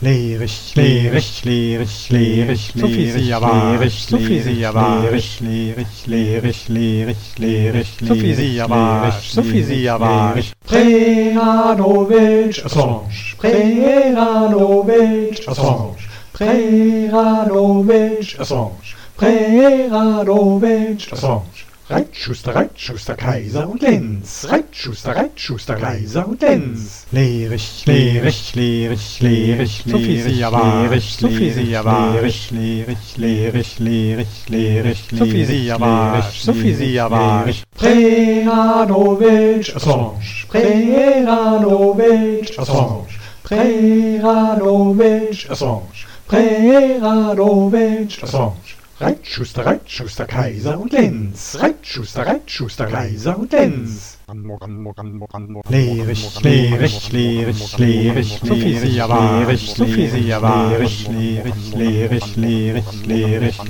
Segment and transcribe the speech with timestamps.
[0.00, 4.14] Lehrich, lehrich, lehrich, lehrich, lehrich, lehrich, lehrich,
[5.40, 8.14] lehrich, lehrich, lehrich, lehrich, lehrich, lehrich,
[10.64, 15.96] Preranovic, Assange, Preranovic, Assange,
[16.32, 21.67] Preranovic, Assange, Preranovic, Assange.
[21.90, 24.46] Reitschuster, Reitschuster, Kaiser und Lenz.
[24.46, 27.06] Reitschuster, Reitschuster, Kaiser und Lenz.
[27.12, 32.60] Lehrich, lehrich, lehrich, lehrich, lehrich, lehrich, lehrich, lehrich, lehrich,
[33.16, 35.14] lehrich, lehrich, lehrich, lehrich,
[37.74, 43.06] Preranovic, Assange, Preranovic, Assange,
[43.44, 48.77] Preranovic, Assange, Preranovic, Assange.
[49.00, 51.56] Reitschuster, Reitschuster, Kaiser und Lenz.
[51.60, 54.18] Reitschuster, Reitschuster, Kaiser und Lenz.
[55.68, 58.44] Lehrich, lehrich, lehrich, lehrich, lehrich,
[59.78, 63.62] lehrich, lehrich, lehrich, lehrich, lehrich, lehrich, lehrich,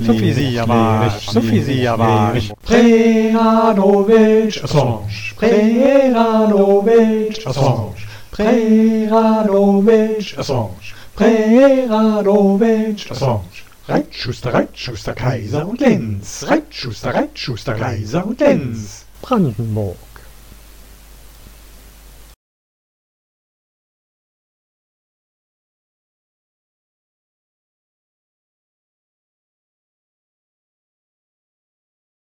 [1.97, 7.93] lehrich, Preranovic, Assange, Preranovic, Assange,
[8.31, 13.68] Preranovic, Assange, Preranovic, Assange.
[13.89, 16.45] Reitschuster, Reitschuster, Kaiser und Lenz.
[16.47, 19.05] Reitschuster, Reitschuster, Kaiser und Lenz.
[19.19, 19.97] Brandenburg.